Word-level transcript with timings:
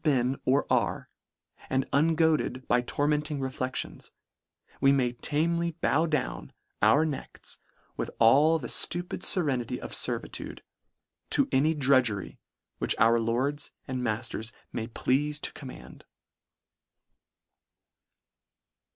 99 0.03 0.23
been 0.31 0.41
or 0.45 0.65
are, 0.67 1.11
and 1.69 1.87
ungoaded 1.93 2.67
by 2.67 2.81
tormenting 2.81 3.39
reflections, 3.39 4.09
we 4.79 4.91
may 4.91 5.11
tamely 5.13 5.73
bow 5.79 6.07
down 6.07 6.51
our 6.81 7.05
necks 7.05 7.59
with 7.97 8.09
all 8.17 8.57
the 8.57 8.67
ftupid 8.67 9.19
ferenity 9.23 9.77
of 9.79 9.93
fervitude, 9.93 10.63
to 11.29 11.47
any 11.51 11.75
drudgery, 11.75 12.39
which 12.79 12.95
our 12.97 13.19
lords 13.19 13.69
and 13.87 14.03
ma 14.03 14.17
ilers 14.17 14.51
may 14.73 14.87
pleafe 14.87 15.39
to 15.39 15.53
command. 15.53 16.03